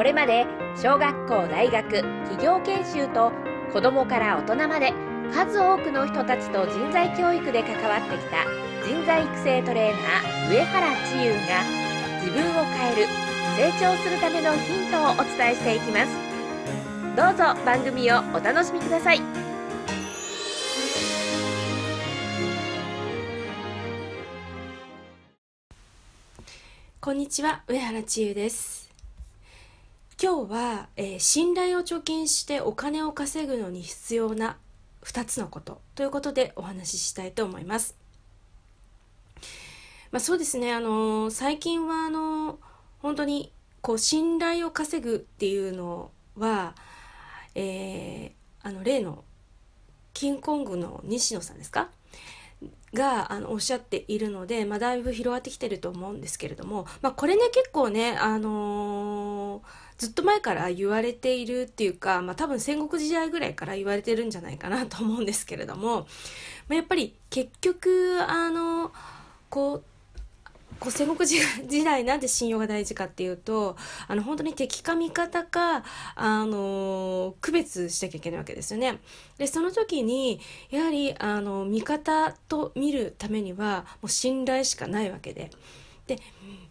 [0.00, 0.46] これまで
[0.82, 3.32] 小学校大学企業研修と
[3.70, 4.94] 子どもから大人まで
[5.30, 8.46] 数多くの人たちと人材教育で関わってきた
[8.82, 11.62] 人材育成トレーナー上原千優が
[12.24, 13.06] 自分を変える
[13.58, 16.16] 成長するためのヒントをお伝えしていきます。
[17.14, 19.20] どうぞ番組をお楽しみください。
[27.02, 28.79] こんにちは上原千優です。
[30.22, 34.58] 今日は、えー、信頼を貯金してお金を稼ぐのに必要な
[35.02, 37.96] 2つのことということでお話ししたいと思います。
[40.10, 42.58] まあ、そうですね、あの最近はあの
[42.98, 46.74] 本当にこう信頼を稼ぐっていうのは、
[47.54, 49.24] えー、あの例の
[50.12, 51.88] キンコングの西野さんですか
[52.94, 59.62] があのおっしゃっているので、まあ、だいぶ広がってきてると思うんですけれども、まあ、これね結構ね、あのー、
[59.98, 66.06] ずっと前から言われているっていうか、まあ、多分戦国時代ぐらいから言われてるんじゃないかなと思うんですけれども、ま
[66.70, 68.92] あ、やっぱり結局あの
[69.50, 69.84] こう
[70.80, 73.76] こう戦国時代なんで信用が大事かっていうと
[74.08, 78.98] あの本当に敵か味方かあの区別しなきゃいけないわけですよね。
[79.36, 85.50] でその時にやはりあの味方と見るためにはもう信頼しかないわけで。
[86.16, 86.22] で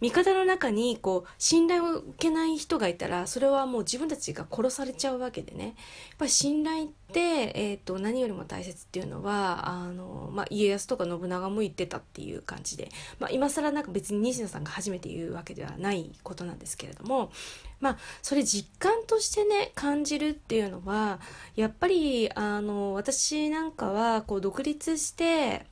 [0.02, 5.66] 味方の中にこう信頼を受けない人がいたらそれはもう自分たちが殺されちゃうわけでね。
[5.66, 5.74] やっ
[6.18, 7.20] ぱり信頼って、
[7.56, 17.32] えーと、何よりも大切っていうのはあの、まあ、家康とか信長も言ってたっていう感じで、まあ、今更なんか別に西野さんが初めて言うわけではないことなんですけれども
[17.80, 21.20] まあそれ実感としてね感じるっていうのは
[21.56, 25.66] やっぱりあの私なんかはこう独立して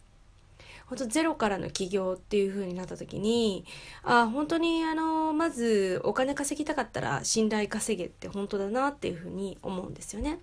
[0.88, 3.66] 本当ゼロからの起業っていう風になった時に
[4.04, 10.40] あ本当にあのまずお金稼ぎたかったら信頼稼げって本当だなっていう風に思うんですよね。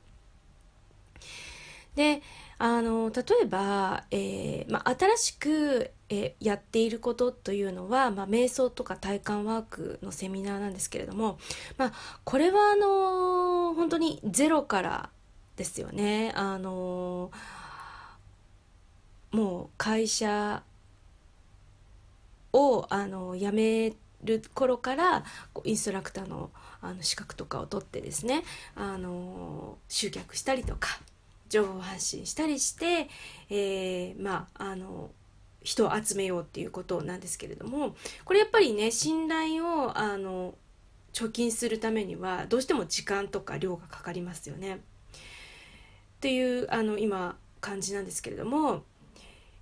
[1.96, 2.22] で
[2.58, 11.38] あの例えば、えーまあ、新しく、えー、やっていることというのは、まあ、瞑想とか体感ワークのセミナーなんですけれども、
[11.78, 11.92] まあ、
[12.24, 15.10] これはあの本当にゼロから
[15.56, 16.32] ですよね。
[16.34, 17.63] あのー
[19.34, 20.62] もう会社
[22.52, 25.24] をあの辞める頃から
[25.64, 28.44] インストラクターのあの資格とかを取ってですね
[28.76, 31.00] あの集客したりとか
[31.48, 33.08] 情報発信したりして、
[33.50, 35.10] えー、まああの
[35.62, 40.54] 人を集めようっていうことなんですけれどもこれやっぱりね信頼をあの
[41.12, 44.76] 貯金するためにはどうしても時間とか量がかかりますよね。
[44.76, 44.78] っ
[46.20, 48.84] ていうあの今感じなんですけれども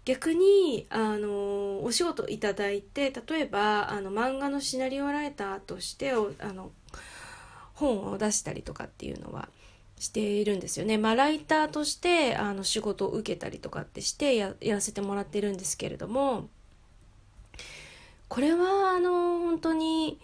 [0.04, 6.72] 逆にあのお仕事いただいて例えばあの漫画のシナリオライターとしてあの
[7.74, 9.48] 本を出したりとかっていうのは
[9.98, 10.98] しているんですよね。
[10.98, 16.48] まあ、ライターとしてあの仕事を受けたりとかってしてやらせてもらってるんですけれども
[18.28, 20.18] これはあの本当に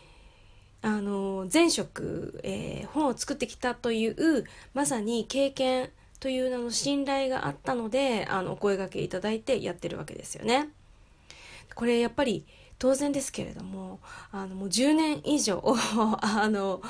[0.82, 4.44] あの前職、えー、本を作ってきたという
[4.74, 5.90] まさに経験
[6.20, 10.68] という名の信頼があったのであのお声がけいただいてやってるわけですよね。
[11.74, 12.44] これやっぱり
[12.78, 14.00] 当然ですけれども
[14.32, 15.62] あのもう10年以上
[16.20, 16.82] あの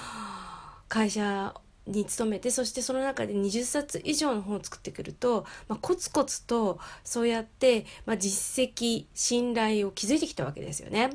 [0.88, 1.54] 会社
[1.86, 11.10] に勤めてそしてその中で20冊以上の本を作ってくると、まあ、コツコツとそうやって、まあ、実績信頼を築いてきたわけですよね。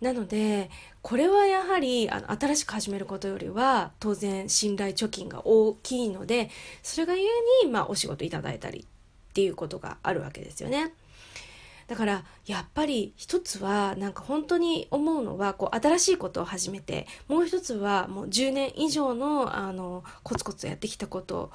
[0.00, 0.70] なので
[1.00, 6.50] これはやはりあの新しく始めることよりは当然信頼貯金が大きいので
[6.82, 10.92] それがゆえに、まあ、お仕事いただいたりっていうことがあるわけですよね。
[11.86, 21.52] だからやっぱり一つはなんか本当に思うのはこう新しいことを始めてもう一つはもう10年以上のあのコツコツやってきたこと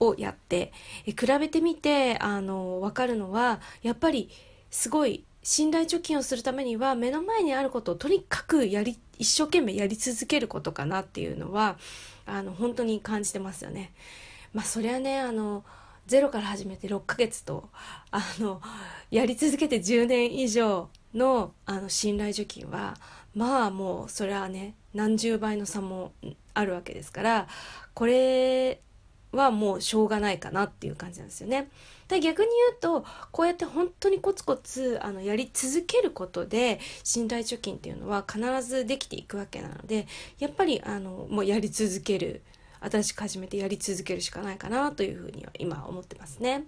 [0.00, 0.72] をやって
[1.04, 4.30] 比べてみてあの分かるのはやっぱり
[4.70, 11.76] すごい信頼貯金をするためには目の前にあることをとにかくやり一生懸命やり続けることかなっていうのは
[12.26, 13.92] あの本当に感じてますよね。
[14.54, 15.62] まあそりゃねあの
[16.06, 17.68] ゼロから始めて6ヶ月と
[18.10, 18.62] あの
[19.10, 22.96] やり続けて10年以上のあの信頼貯金は
[23.34, 26.12] まあもうそれはね何十倍の差も
[26.54, 27.48] あるわけですから
[27.92, 28.80] これ
[29.30, 31.68] はもうしょうがないかなっていう感じなんですよね。
[32.08, 40.06] で逆に言うとこうやって本当にコツコツあのやり続けることで信頼貯金っていうのは必ずできていくわけなので
[40.38, 42.42] やっぱりあのもうやり続ける
[42.80, 46.64] 新しく始めてやり続けるしかないかなというふうには今思ってますね。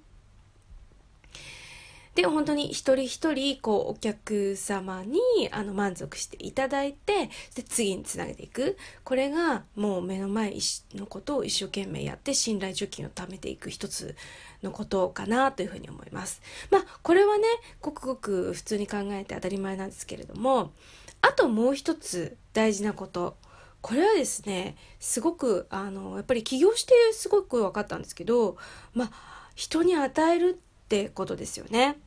[2.17, 5.21] で本当に一人一人こうお客様に
[5.53, 10.55] あの満足していただいてで次につなげていくこれがもう目の前
[10.95, 14.17] のことを一生懸命やって信頼貯金を貯めていく一つ
[14.63, 16.41] のことかなというふうに思います。
[16.71, 17.45] まあこれはね
[17.83, 20.73] ごくごく普通に考えて当たり前なんですけれども
[21.21, 23.37] あともう一つ大事なこと
[23.83, 28.57] これはですねすごくあのやっぱり起業してすごく分かったんですけど
[28.95, 29.11] まあ
[29.55, 31.99] 人に与えるってことですよね。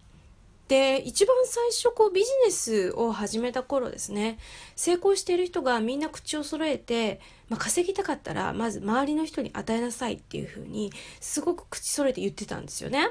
[0.69, 4.37] で一番最初こうビジネスを始めた頃ですね
[4.75, 7.19] 成功している人がみんな口を揃えて、
[7.49, 13.09] まあ、稼ぎたかったらまず周りの人に与えなさいっていうふうにすごく口揃えて言ってたんですよね。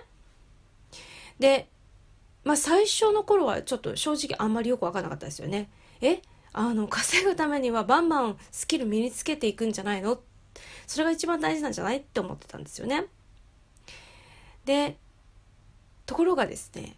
[1.40, 1.68] で、
[2.44, 5.68] まあ、最初の頃はちょっと正直あんまりよく分からなかったですよね。
[6.00, 6.22] え？
[6.52, 10.20] あの稼ぐためにはバンバンスキル身につけていくんじゃないの？
[10.86, 11.96] それが一番大事なんじゃない？
[11.96, 13.06] って思ってたんですよね。
[14.64, 14.96] で
[16.06, 16.94] ところがですね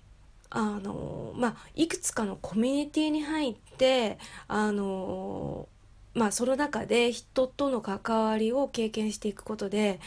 [0.50, 4.18] あのまあいくつかのコミュニティに入って
[4.48, 5.68] あの
[6.14, 10.00] まあその中で人との関わりを経験していくことで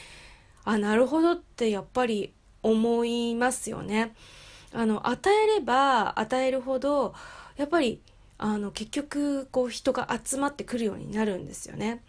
[0.66, 4.14] あなるほどってやっぱり思いますよね。
[4.74, 7.14] あの与えれば与えるほど
[7.58, 8.02] やっぱり
[8.38, 12.02] あの結局こう人が集まってくるようになるんですよね。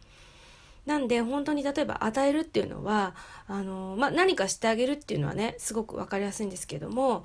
[0.87, 3.15] なんで本当に例えば与えるっていうのは
[3.47, 7.25] あの、まあ、何かしてあげるっていうのはねすごく分かりやすいんですけども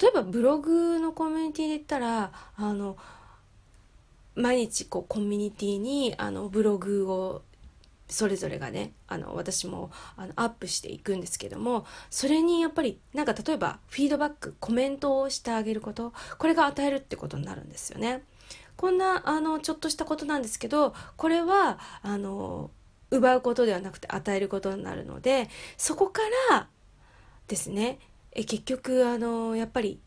[0.00, 2.96] 例えばブログのコミュニティで言ったらあの
[4.34, 7.42] 毎日こうコミュニティにあのブログを
[8.08, 18.22] それぞれがねあの私もあのアップしていくんですけどもそれにやっぱりなんか例えばフィードバックコメントをしてあげることこれが与えるってことになるんですよね。
[18.76, 22.70] こんなあのちょっとしたことなんですけどこれはあの
[23.10, 25.48] 奪うことではなくて与えることになるので
[25.78, 26.68] そこから
[27.48, 27.98] ですね
[28.38, 29.98] え結局あのやっぱり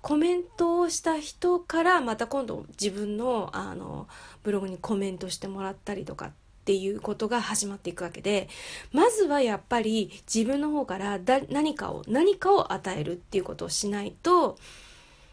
[0.00, 4.08] コメントをした人からまた今度自分のあの
[4.42, 6.32] ブログにコメントしてもらったりとかっ
[6.64, 8.48] ていうことが始まっていくわけで
[8.90, 14.56] まずはやっぱり自分の方からだ何かを何かを与えるっていうことをしないと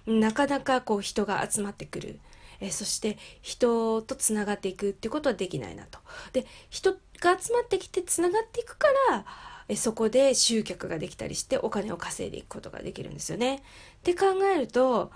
[0.05, 2.19] なかなかこう人が集まってくる。
[2.61, 5.99] えそして人とつながっていくっていうことはできないなと。
[6.31, 9.25] で人が集まってきてつながっていくから
[9.67, 13.57] えそこで集客ができたりしてお金を稼いでいくことができるんですよね。
[13.57, 13.59] っ
[14.03, 14.25] て考
[14.55, 15.11] えると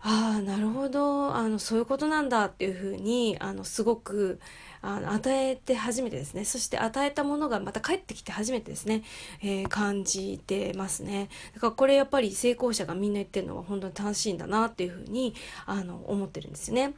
[0.00, 4.38] ああなるほどあのそういうことなんだっていうふうにあのすごく
[4.80, 9.02] あの与えて初めてですねそして与えたものがまた帰ってきて初めてですね、
[9.42, 15.34] えー、感じてますねだからこれやっぱり成功者がみんな言ってるのは本当に楽しいんだなっていうふうに
[15.66, 16.94] あの思ってるんですよね。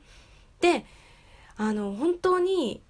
[0.61, 0.85] で
[1.57, 2.83] あの本当に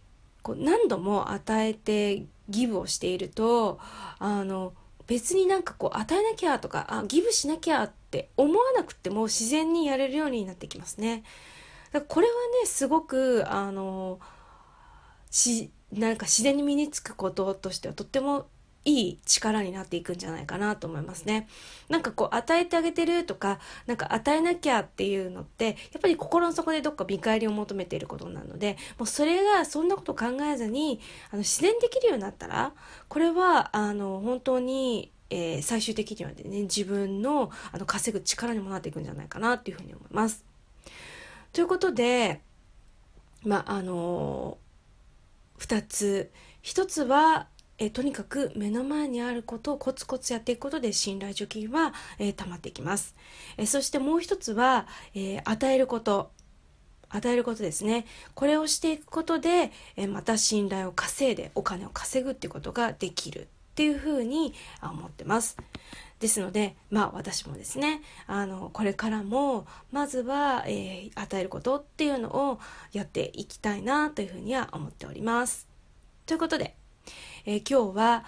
[0.42, 3.78] こう何度も与えてギブをしていると
[4.18, 4.74] あの
[5.06, 11.24] 別になんかこう与えなきゃとかあギブしなきゃって思わなくても自然にやれるようになってきますね。
[11.92, 12.32] だからこれは
[12.62, 14.20] ねすごくあの
[15.30, 18.46] しなんか自然に身につくこととしてはとっても
[18.84, 21.48] いい力になっていくんじゃないかなと思いますね。
[21.88, 31.00] なんかこう与えてあげてるとか、なんか与えなきゃっていうのって、やっぱり心の底でどっか見返りを求めていることなので、もうそれがそんなこと考えずに、
[31.30, 32.72] あの自然できるようになったら、
[33.08, 40.44] これはあの本当にえー、最終的にはね自分のあの稼ぐ力にもなっていくんじゃないかなっていうふうに思います。
[41.52, 42.40] ということで
[43.44, 46.30] まああのー、2つ
[46.64, 47.46] 1つは
[47.80, 53.16] えとにかく目の前にあることをコツコツやっていくことで信頼貯金は、えー、溜まっていきます、
[53.56, 56.30] えそしてもう一つは、えー、与えること。
[57.12, 58.06] 与えることですね。
[58.36, 65.56] これをしていくことで、えまた信頼を稼いでお金を稼ぐっていうことができるっていうふうに思ってます。
[66.20, 72.60] ですのでまあ私もですねあのこれからもまずは、えー、与えることっていうのを
[72.92, 75.66] やっていきたいなというふうには思っております。
[76.26, 76.76] ということで
[77.50, 78.22] えー、今日は、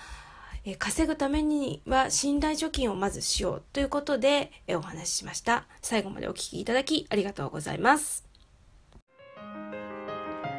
[0.64, 5.66] えー、稼ぐためには信頼貯金をまずしようということで、えー、お話ししました。
[5.80, 8.26] 最後までお聴きいただきありがとうございます。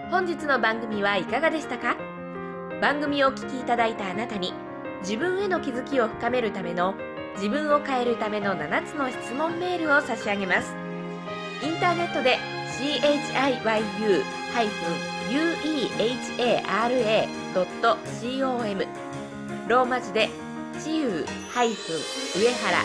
[0.09, 1.97] 本日の番組はいかがでしたか？
[2.81, 4.53] 番組をお聴きいただいたあなたに
[5.01, 6.95] 自分への気づきを深めるための
[7.35, 10.73] 自分を変えるための7つの質問メールを差し上げます。
[11.61, 12.37] インターネットで
[12.79, 14.23] CHIYU-
[15.29, 16.87] uehara.com
[19.67, 20.29] ローマ字で
[20.81, 21.25] ちゆう
[22.35, 22.83] 上原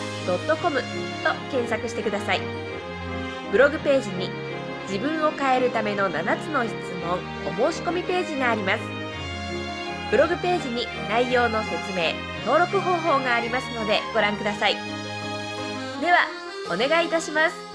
[0.61, 0.85] .com と
[1.51, 2.41] 検索してください。
[3.51, 4.29] ブログページに
[4.83, 7.19] 自分を変えるための7つの質問
[7.67, 8.79] お申し込みページがあります。
[10.11, 12.13] ブログページに内容の説明
[12.45, 14.75] 登録方法がありますのでご覧ください。
[16.01, 16.27] では
[16.67, 17.68] お願いいたします。